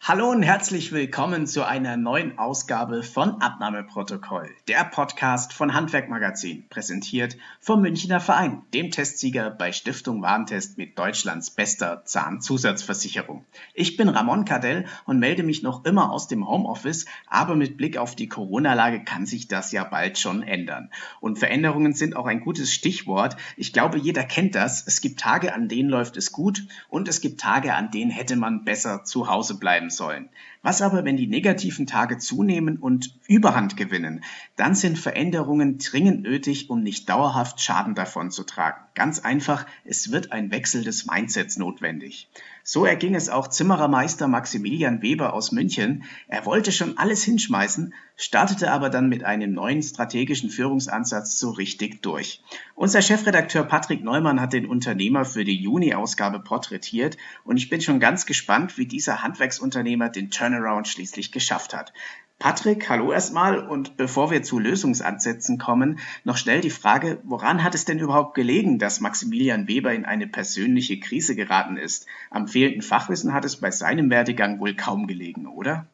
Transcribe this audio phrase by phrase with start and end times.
[0.00, 7.36] Hallo und herzlich willkommen zu einer neuen Ausgabe von Abnahmeprotokoll, der Podcast von Handwerkmagazin, präsentiert
[7.60, 13.44] vom Münchner Verein, dem Testsieger bei Stiftung Warentest mit Deutschlands bester Zahnzusatzversicherung.
[13.74, 17.98] Ich bin Ramon Cadell und melde mich noch immer aus dem Homeoffice, aber mit Blick
[17.98, 20.90] auf die Corona-Lage kann sich das ja bald schon ändern.
[21.20, 23.36] Und Veränderungen sind auch ein gutes Stichwort.
[23.58, 24.86] Ich glaube, jeder kennt das.
[24.86, 28.36] Es gibt Tage, an denen läuft es gut und es gibt Tage, an denen hätte
[28.36, 30.28] man besser zu Hause bleiben sollen.
[30.62, 34.24] Was aber, wenn die negativen Tage zunehmen und Überhand gewinnen?
[34.56, 38.80] Dann sind Veränderungen dringend nötig, um nicht dauerhaft Schaden davon zu tragen.
[38.94, 42.28] Ganz einfach, es wird ein Wechsel des Mindsets notwendig.
[42.70, 46.04] So erging es auch Zimmerermeister Maximilian Weber aus München.
[46.26, 52.02] Er wollte schon alles hinschmeißen, startete aber dann mit einem neuen strategischen Führungsansatz so richtig
[52.02, 52.42] durch.
[52.74, 58.00] Unser Chefredakteur Patrick Neumann hat den Unternehmer für die Juni-Ausgabe porträtiert und ich bin schon
[58.00, 61.94] ganz gespannt, wie dieser Handwerksunternehmer den Turnaround schließlich geschafft hat.
[62.38, 67.74] Patrick, hallo erstmal und bevor wir zu Lösungsansätzen kommen, noch schnell die Frage, woran hat
[67.74, 72.06] es denn überhaupt gelegen, dass Maximilian Weber in eine persönliche Krise geraten ist?
[72.30, 75.86] Am fehlenden Fachwissen hat es bei seinem Werdegang wohl kaum gelegen, oder?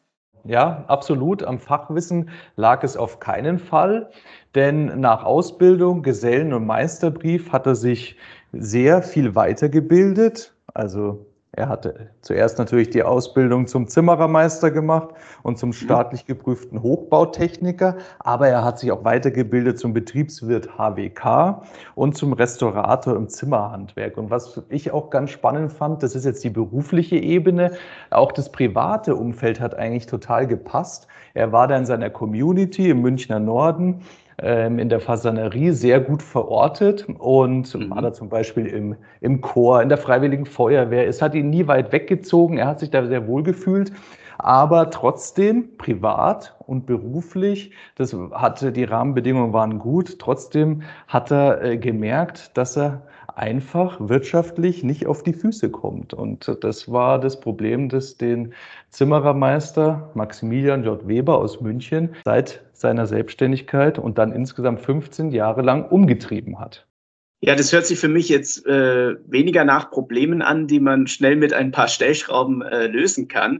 [0.43, 1.43] Ja, absolut.
[1.43, 4.09] Am Fachwissen lag es auf keinen Fall,
[4.53, 8.17] denn nach Ausbildung, Gesellen- und Meisterbrief hat er sich
[8.51, 10.55] sehr viel weitergebildet.
[10.73, 11.25] Also
[11.57, 18.49] er hatte zuerst natürlich die Ausbildung zum Zimmerermeister gemacht und zum staatlich geprüften Hochbautechniker, aber
[18.49, 21.61] er hat sich auch weitergebildet zum Betriebswirt HWK
[21.95, 24.17] und zum Restaurator im Zimmerhandwerk.
[24.17, 27.71] Und was ich auch ganz spannend fand, das ist jetzt die berufliche Ebene,
[28.09, 31.07] auch das private Umfeld hat eigentlich total gepasst.
[31.35, 34.01] Er war da in seiner Community im Münchner Norden
[34.37, 37.89] ähm, in der Fasanerie sehr gut verortet und mhm.
[37.89, 41.07] war da zum Beispiel im, im Chor, in der Freiwilligen Feuerwehr.
[41.07, 43.91] Es hat ihn nie weit weggezogen, er hat sich da sehr wohl gefühlt.
[44.37, 50.19] Aber trotzdem, privat und beruflich, das hatte, die Rahmenbedingungen waren gut.
[50.19, 53.03] Trotzdem hat er äh, gemerkt, dass er
[53.35, 56.13] einfach wirtschaftlich nicht auf die Füße kommt.
[56.13, 58.53] Und das war das Problem, das den
[58.89, 61.07] Zimmerermeister Maximilian J.
[61.07, 66.87] Weber aus München seit seiner Selbstständigkeit und dann insgesamt 15 Jahre lang umgetrieben hat.
[67.41, 71.35] Ja, das hört sich für mich jetzt äh, weniger nach Problemen an, die man schnell
[71.35, 73.59] mit ein paar Stellschrauben äh, lösen kann.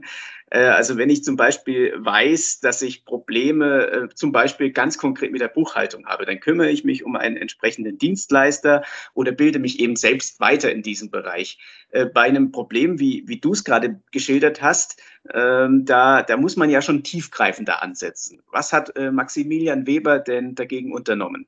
[0.50, 5.32] Äh, also wenn ich zum Beispiel weiß, dass ich Probleme äh, zum Beispiel ganz konkret
[5.32, 8.82] mit der Buchhaltung habe, dann kümmere ich mich um einen entsprechenden Dienstleister
[9.14, 11.58] oder bilde mich eben selbst weiter in diesem Bereich.
[11.90, 15.00] Äh, bei einem Problem, wie, wie du es gerade geschildert hast,
[15.34, 18.40] ähm, da, da muss man ja schon tiefgreifender ansetzen.
[18.52, 21.46] Was hat Maximilian Weber denn dagegen unternommen?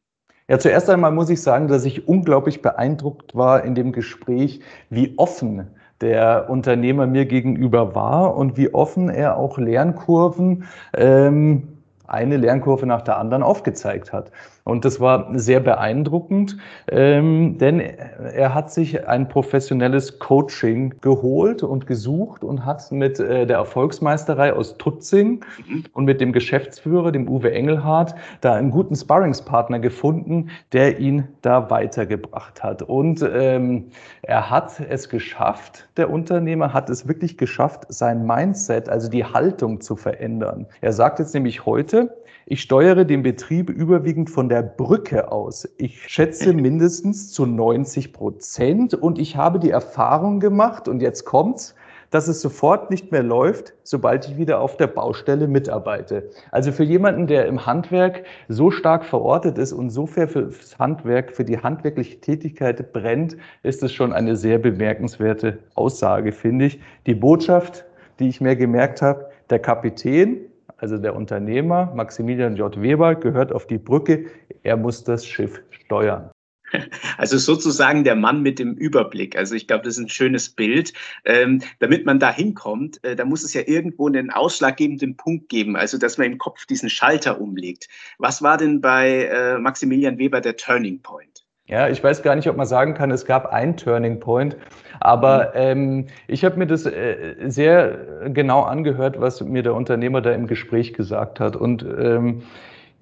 [0.48, 4.60] Ja, zuerst einmal muss ich sagen, dass ich unglaublich beeindruckt war in dem Gespräch,
[4.90, 10.64] wie offen der Unternehmer mir gegenüber war und wie offen er auch Lernkurven
[10.96, 11.68] ähm,
[12.06, 14.30] eine Lernkurve nach der anderen aufgezeigt hat.
[14.68, 16.58] Und das war sehr beeindruckend,
[16.90, 23.46] ähm, denn er hat sich ein professionelles Coaching geholt und gesucht und hat mit äh,
[23.46, 25.84] der Erfolgsmeisterei aus Tutzing mhm.
[25.94, 31.70] und mit dem Geschäftsführer, dem Uwe Engelhardt, da einen guten Sparringspartner gefunden, der ihn da
[31.70, 32.82] weitergebracht hat.
[32.82, 33.86] Und ähm,
[34.20, 39.80] er hat es geschafft, der Unternehmer hat es wirklich geschafft, sein Mindset, also die Haltung
[39.80, 40.66] zu verändern.
[40.82, 42.14] Er sagt jetzt nämlich heute,
[42.50, 45.68] ich steuere den Betrieb überwiegend von der Brücke aus.
[45.76, 51.74] Ich schätze mindestens zu 90 Prozent und ich habe die Erfahrung gemacht, und jetzt kommt's,
[52.10, 56.30] dass es sofort nicht mehr läuft, sobald ich wieder auf der Baustelle mitarbeite.
[56.50, 61.36] Also für jemanden, der im Handwerk so stark verortet ist und so fair fürs Handwerk,
[61.36, 66.80] für die handwerkliche Tätigkeit brennt, ist es schon eine sehr bemerkenswerte Aussage, finde ich.
[67.04, 67.84] Die Botschaft,
[68.20, 70.38] die ich mir gemerkt habe, der Kapitän
[70.78, 72.80] also der Unternehmer Maximilian J.
[72.80, 74.26] Weber, gehört auf die Brücke.
[74.62, 76.30] Er muss das Schiff steuern.
[77.16, 79.36] Also sozusagen der Mann mit dem Überblick.
[79.36, 80.92] Also ich glaube, das ist ein schönes Bild.
[81.24, 85.76] Ähm, damit man da hinkommt, äh, da muss es ja irgendwo einen ausschlaggebenden Punkt geben,
[85.76, 87.88] also dass man im Kopf diesen Schalter umlegt.
[88.18, 91.37] Was war denn bei äh, Maximilian Weber der Turning Point?
[91.68, 94.56] Ja, ich weiß gar nicht, ob man sagen kann, es gab ein Turning Point,
[95.00, 95.60] aber mhm.
[95.60, 97.98] ähm, ich habe mir das äh, sehr
[98.30, 101.56] genau angehört, was mir der Unternehmer da im Gespräch gesagt hat.
[101.56, 102.42] Und ähm,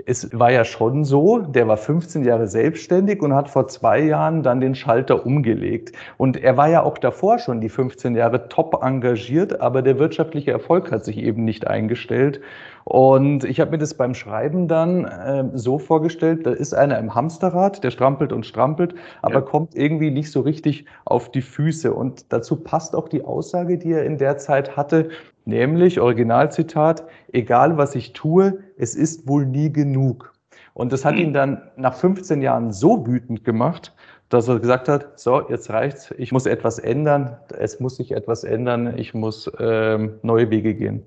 [0.04, 4.42] es war ja schon so, der war 15 Jahre selbstständig und hat vor zwei Jahren
[4.42, 5.92] dann den Schalter umgelegt.
[6.16, 10.50] Und er war ja auch davor schon die 15 Jahre top engagiert, aber der wirtschaftliche
[10.50, 12.40] Erfolg hat sich eben nicht eingestellt.
[12.88, 17.17] Und ich habe mir das beim Schreiben dann äh, so vorgestellt, da ist einer im
[17.17, 19.41] Hamsterrad, der strampelt und strampelt, aber ja.
[19.41, 21.93] kommt irgendwie nicht so richtig auf die Füße.
[21.93, 25.09] Und dazu passt auch die Aussage, die er in der Zeit hatte,
[25.44, 27.03] nämlich Originalzitat,
[27.33, 30.33] egal was ich tue, es ist wohl nie genug.
[30.73, 33.97] Und das hat ihn dann nach 15 Jahren so wütend gemacht,
[34.29, 38.44] dass er gesagt hat, so, jetzt reicht's, ich muss etwas ändern, es muss sich etwas
[38.44, 41.03] ändern, ich muss ähm, neue Wege gehen.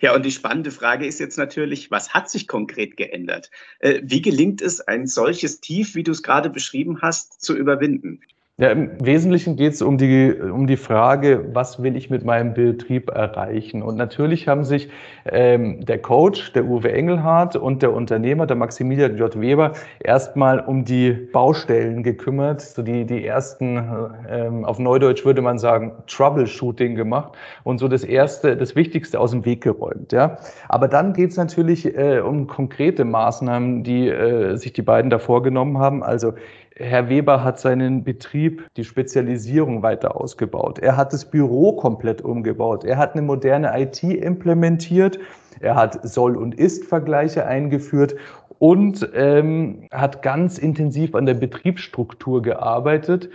[0.00, 3.50] Ja, und die spannende Frage ist jetzt natürlich, was hat sich konkret geändert?
[3.78, 8.20] Äh, wie gelingt es, ein solches Tief, wie du es gerade beschrieben hast, zu überwinden?
[8.60, 12.52] Ja, Im Wesentlichen geht es um die, um die Frage, was will ich mit meinem
[12.52, 13.82] Betrieb erreichen?
[13.82, 14.90] Und natürlich haben sich
[15.24, 19.40] ähm, der Coach, der Uwe Engelhardt und der Unternehmer, der Maximilian J.
[19.40, 23.82] Weber, erstmal um die Baustellen gekümmert, so die, die ersten,
[24.28, 27.32] ähm, auf Neudeutsch würde man sagen, Troubleshooting gemacht
[27.64, 30.12] und so das Erste, das Wichtigste aus dem Weg geräumt.
[30.12, 30.36] Ja?
[30.68, 35.18] Aber dann geht es natürlich äh, um konkrete Maßnahmen, die äh, sich die beiden da
[35.18, 36.02] vorgenommen haben.
[36.02, 36.34] Also
[36.80, 40.78] Herr Weber hat seinen Betrieb, die Spezialisierung weiter ausgebaut.
[40.78, 42.84] Er hat das Büro komplett umgebaut.
[42.84, 45.18] Er hat eine moderne IT implementiert.
[45.60, 48.16] Er hat Soll- und Ist-Vergleiche eingeführt
[48.58, 53.28] und ähm, hat ganz intensiv an der Betriebsstruktur gearbeitet.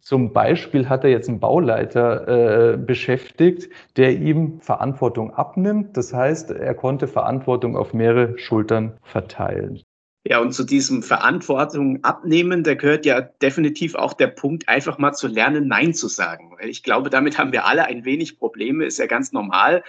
[0.00, 3.68] Zum Beispiel hat er jetzt einen Bauleiter äh, beschäftigt,
[3.98, 5.94] der ihm Verantwortung abnimmt.
[5.98, 9.82] Das heißt, er konnte Verantwortung auf mehrere Schultern verteilen.
[10.24, 15.12] Ja, und zu diesem Verantwortung abnehmen, da gehört ja definitiv auch der Punkt, einfach mal
[15.14, 16.56] zu lernen, Nein zu sagen.
[16.60, 19.82] Ich glaube, damit haben wir alle ein wenig Probleme, ist ja ganz normal.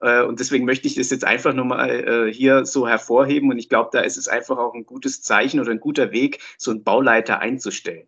[0.00, 3.50] Äh, und deswegen möchte ich das jetzt einfach nochmal äh, hier so hervorheben.
[3.50, 6.40] Und ich glaube, da ist es einfach auch ein gutes Zeichen oder ein guter Weg,
[6.58, 8.06] so einen Bauleiter einzustellen.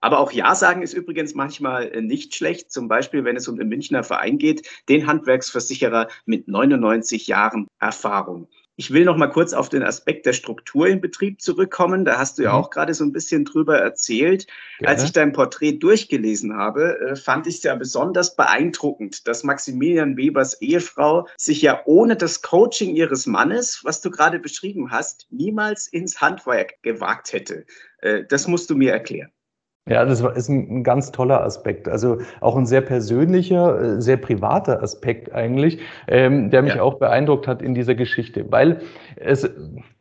[0.00, 2.70] Aber auch Ja sagen ist übrigens manchmal äh, nicht schlecht.
[2.70, 8.48] Zum Beispiel, wenn es um den Münchner Verein geht, den Handwerksversicherer mit 99 Jahren Erfahrung.
[8.78, 12.04] Ich will noch mal kurz auf den Aspekt der Struktur im Betrieb zurückkommen.
[12.04, 12.56] Da hast du ja mhm.
[12.56, 14.46] auch gerade so ein bisschen drüber erzählt.
[14.78, 14.92] Gerne.
[14.92, 20.18] Als ich dein Porträt durchgelesen habe, äh, fand ich es ja besonders beeindruckend, dass Maximilian
[20.18, 25.86] Webers Ehefrau sich ja ohne das Coaching ihres Mannes, was du gerade beschrieben hast, niemals
[25.86, 27.64] ins Handwerk gewagt hätte.
[28.02, 29.30] Äh, das musst du mir erklären.
[29.88, 31.88] Ja, das ist ein, ganz toller Aspekt.
[31.88, 35.78] Also auch ein sehr persönlicher, äh, sehr privater Aspekt eigentlich,
[36.08, 36.82] ähm, der mich ja.
[36.82, 38.50] auch beeindruckt hat in dieser Geschichte.
[38.50, 38.80] Weil
[39.14, 39.48] es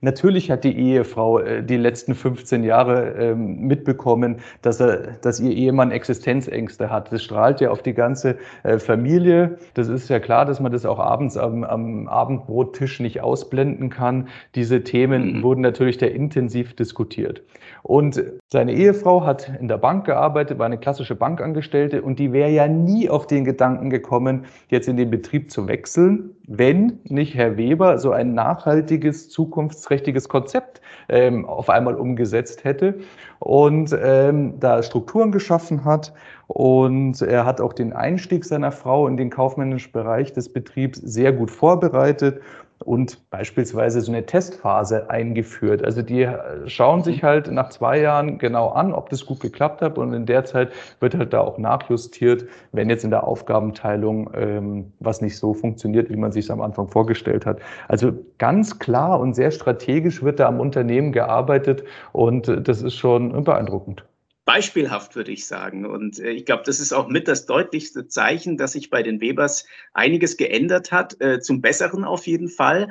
[0.01, 5.51] natürlich hat die Ehefrau äh, die letzten 15 Jahre ähm, mitbekommen, dass er, dass ihr
[5.51, 7.13] Ehemann Existenzängste hat.
[7.13, 9.59] Das strahlt ja auf die ganze äh, Familie.
[9.75, 14.29] Das ist ja klar, dass man das auch abends am, am Abendbrottisch nicht ausblenden kann.
[14.55, 15.43] Diese Themen mhm.
[15.43, 17.43] wurden natürlich sehr intensiv diskutiert.
[17.83, 22.49] Und seine Ehefrau hat in der Bank gearbeitet, war eine klassische Bankangestellte und die wäre
[22.49, 27.57] ja nie auf den Gedanken gekommen, jetzt in den Betrieb zu wechseln, wenn nicht Herr
[27.57, 32.95] Weber so ein nachhaltiges, zukunftsträchtiges Konzept ähm, auf einmal umgesetzt hätte
[33.39, 36.13] und ähm, da Strukturen geschaffen hat.
[36.47, 41.33] Und er hat auch den Einstieg seiner Frau in den kaufmännischen Bereich des Betriebs sehr
[41.33, 42.41] gut vorbereitet
[42.85, 45.83] und beispielsweise so eine Testphase eingeführt.
[45.83, 46.29] Also die
[46.67, 50.25] schauen sich halt nach zwei Jahren genau an, ob das gut geklappt hat und in
[50.25, 55.37] der Zeit wird halt da auch nachjustiert, wenn jetzt in der Aufgabenteilung ähm, was nicht
[55.37, 57.59] so funktioniert, wie man sich es am Anfang vorgestellt hat.
[57.87, 63.43] Also ganz klar und sehr strategisch wird da am Unternehmen gearbeitet und das ist schon
[63.43, 64.05] beeindruckend
[64.45, 65.85] beispielhaft, würde ich sagen.
[65.85, 69.19] Und äh, ich glaube, das ist auch mit das deutlichste Zeichen, dass sich bei den
[69.19, 72.89] Webers einiges geändert hat, äh, zum Besseren auf jeden Fall.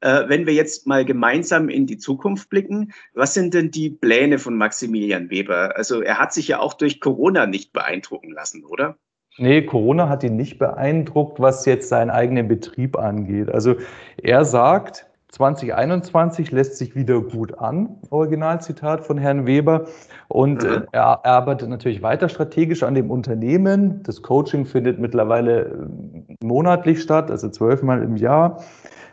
[0.00, 4.38] Äh, wenn wir jetzt mal gemeinsam in die Zukunft blicken, was sind denn die Pläne
[4.38, 5.74] von Maximilian Weber?
[5.76, 8.98] Also er hat sich ja auch durch Corona nicht beeindrucken lassen, oder?
[9.38, 13.50] Nee, Corona hat ihn nicht beeindruckt, was jetzt seinen eigenen Betrieb angeht.
[13.50, 13.76] Also
[14.16, 15.05] er sagt,
[15.36, 19.84] 2021 lässt sich wieder gut an, Originalzitat von Herrn Weber.
[20.28, 20.86] Und mhm.
[20.92, 24.02] er, er arbeitet natürlich weiter strategisch an dem Unternehmen.
[24.02, 28.62] Das Coaching findet mittlerweile äh, monatlich statt, also zwölfmal im Jahr.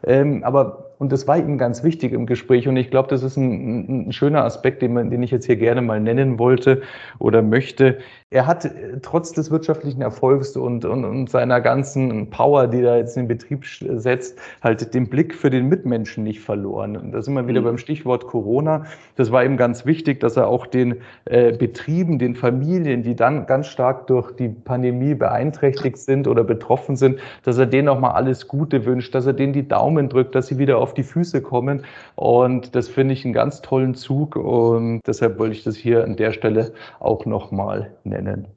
[0.05, 2.65] Ähm, aber und das war ihm ganz wichtig im Gespräch.
[2.69, 5.57] Und ich glaube, das ist ein, ein schöner Aspekt, den, man, den ich jetzt hier
[5.57, 6.81] gerne mal nennen wollte
[7.19, 7.97] oder möchte.
[8.29, 12.99] Er hat äh, trotz des wirtschaftlichen Erfolgs und, und, und seiner ganzen Power, die er
[12.99, 16.95] jetzt in den Betrieb setzt, halt den Blick für den Mitmenschen nicht verloren.
[16.95, 17.65] Und da sind wir wieder mhm.
[17.65, 18.85] beim Stichwort Corona.
[19.17, 23.45] Das war ihm ganz wichtig, dass er auch den äh, Betrieben, den Familien, die dann
[23.45, 28.11] ganz stark durch die Pandemie beeinträchtigt sind oder betroffen sind, dass er denen auch mal
[28.11, 31.03] alles Gute wünscht, dass er denen die Daumen drückt, dass sie wieder auf auf die
[31.03, 31.85] Füße kommen.
[32.15, 36.15] Und das finde ich einen ganz tollen Zug und deshalb wollte ich das hier an
[36.15, 38.47] der Stelle auch nochmal nennen.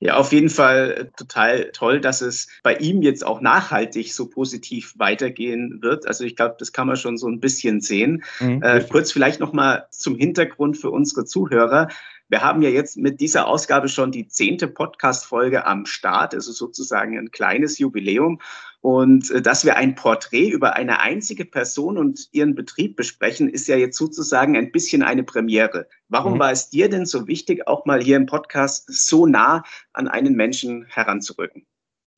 [0.00, 4.94] Ja, auf jeden Fall total toll, dass es bei ihm jetzt auch nachhaltig so positiv
[4.96, 6.06] weitergehen wird.
[6.06, 8.22] Also ich glaube, das kann man schon so ein bisschen sehen.
[8.38, 11.88] Mhm, äh, kurz vielleicht noch mal zum Hintergrund für unsere Zuhörer.
[12.28, 17.18] Wir haben ja jetzt mit dieser Ausgabe schon die zehnte Podcast-Folge am Start, also sozusagen
[17.18, 18.40] ein kleines Jubiläum.
[18.80, 23.66] Und äh, dass wir ein Porträt über eine einzige Person und ihren Betrieb besprechen, ist
[23.66, 25.88] ja jetzt sozusagen ein bisschen eine Premiere.
[26.08, 26.38] Warum mhm.
[26.38, 29.62] war es dir denn so wichtig, auch mal hier im Podcast so nah
[29.94, 31.66] an einen Menschen heranzurücken?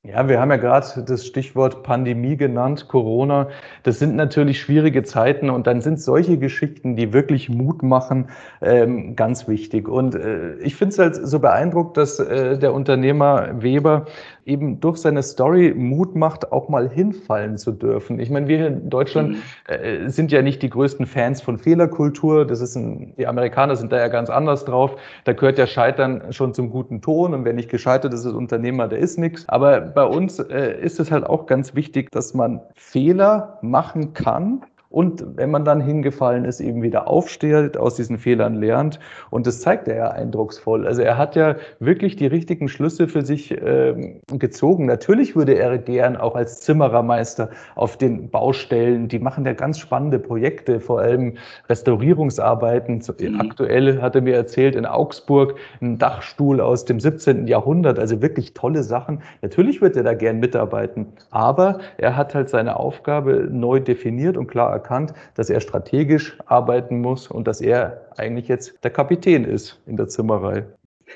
[0.02, 3.49] Ja, wir haben ja gerade das Stichwort Pandemie genannt, Corona.
[3.83, 8.30] Das sind natürlich schwierige Zeiten und dann sind solche Geschichten, die wirklich Mut machen,
[8.62, 9.90] ähm, ganz wichtig.
[9.90, 14.07] Und äh, ich finde es halt so beeindruckt, dass äh, der Unternehmer Weber
[14.47, 18.19] eben durch seine Story Mut macht, auch mal hinfallen zu dürfen.
[18.19, 19.42] Ich meine, wir in Deutschland mhm.
[19.69, 22.47] äh, sind ja nicht die größten Fans von Fehlerkultur.
[22.47, 24.97] Das ist ein, die Amerikaner sind da ja ganz anders drauf.
[25.25, 28.88] Da gehört ja Scheitern schon zum guten Ton und wer nicht gescheitert ist als Unternehmer,
[28.88, 29.49] der ist nichts.
[29.49, 34.64] Aber bei uns äh, ist es halt auch ganz wichtig, dass man Fehler machen kann
[34.90, 38.99] und wenn man dann hingefallen ist, eben wieder aufsteht, aus diesen Fehlern lernt.
[39.30, 40.85] Und das zeigt er ja eindrucksvoll.
[40.85, 44.87] Also er hat ja wirklich die richtigen Schlüsse für sich äh, gezogen.
[44.87, 50.18] Natürlich würde er gern auch als Zimmerermeister auf den Baustellen, die machen ja ganz spannende
[50.18, 51.37] Projekte, vor allem
[51.68, 53.00] Restaurierungsarbeiten.
[53.20, 53.40] Mhm.
[53.40, 57.47] Aktuell hat er mir erzählt, in Augsburg ein Dachstuhl aus dem 17.
[57.47, 59.23] Jahrhundert, also wirklich tolle Sachen.
[59.40, 64.49] Natürlich würde er da gern mitarbeiten, aber er hat halt seine Aufgabe neu definiert und
[64.49, 69.80] klar erkannt, dass er strategisch arbeiten muss und dass er eigentlich jetzt der Kapitän ist
[69.87, 70.66] in der Zimmerei.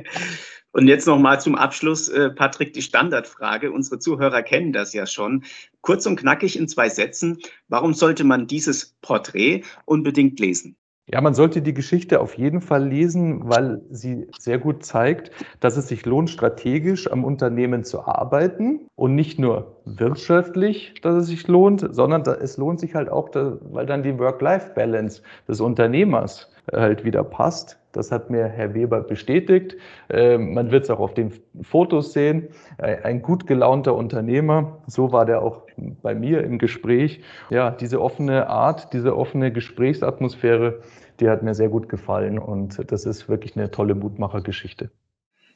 [0.73, 3.71] Und jetzt noch mal zum Abschluss, äh, Patrick, die Standardfrage.
[3.71, 5.43] Unsere Zuhörer kennen das ja schon.
[5.81, 7.39] Kurz und knackig in zwei Sätzen.
[7.67, 10.75] Warum sollte man dieses Porträt unbedingt lesen?
[11.09, 15.77] Ja, man sollte die Geschichte auf jeden Fall lesen, weil sie sehr gut zeigt, dass
[15.77, 21.47] es sich lohnt, strategisch am Unternehmen zu arbeiten und nicht nur wirtschaftlich, dass es sich
[21.47, 27.23] lohnt, sondern es lohnt sich halt auch, weil dann die Work-Life-Balance des Unternehmers halt wieder
[27.23, 27.79] passt.
[27.93, 29.77] Das hat mir Herr Weber bestätigt.
[30.09, 31.31] Ähm, man wird es auch auf den
[31.63, 32.49] Fotos sehen.
[32.77, 34.79] Ein gut gelaunter Unternehmer.
[34.87, 35.61] So war der auch
[36.03, 37.21] bei mir im Gespräch.
[37.49, 40.81] Ja, diese offene Art, diese offene Gesprächsatmosphäre,
[41.19, 44.91] die hat mir sehr gut gefallen und das ist wirklich eine tolle Mutmachergeschichte.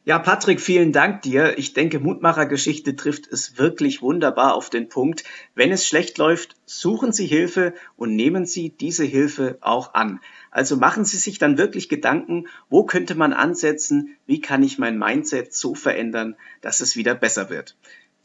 [0.04, 1.60] Ja, Patrick, vielen Dank dir.
[1.60, 5.24] Ich denke, Mutmachergeschichte trifft es wirklich wunderbar auf den Punkt.
[5.54, 10.20] Wenn es schlecht läuft, suchen Sie Hilfe und nehmen Sie diese Hilfe auch an.
[10.50, 14.98] Also machen Sie sich dann wirklich Gedanken, wo könnte man ansetzen, wie kann ich mein
[14.98, 17.76] Mindset so verändern, dass es wieder besser wird.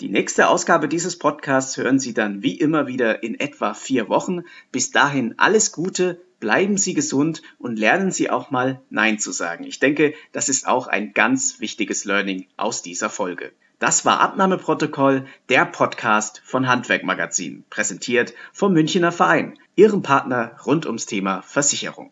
[0.03, 4.43] Die nächste Ausgabe dieses Podcasts hören Sie dann wie immer wieder in etwa vier Wochen.
[4.71, 9.65] Bis dahin alles Gute, bleiben Sie gesund und lernen Sie auch mal Nein zu sagen.
[9.65, 13.53] Ich denke, das ist auch ein ganz wichtiges Learning aus dieser Folge.
[13.79, 21.07] Das war Abnahmeprotokoll, der Podcast von Handwerkmagazin, präsentiert vom Münchner Verein, Ihrem Partner rund ums
[21.07, 22.11] Thema Versicherung.